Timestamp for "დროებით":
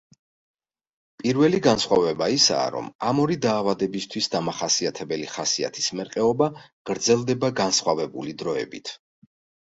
8.41-8.95